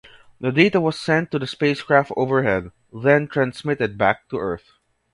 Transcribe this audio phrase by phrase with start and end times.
[0.39, 4.71] The data was sent to the spacecraft overhead, then transmitted back to Earth.